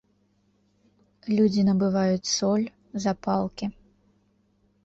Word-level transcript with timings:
Людзі 1.37 1.61
набываюць 1.69 2.31
соль, 2.37 2.65
запалкі. 3.07 3.65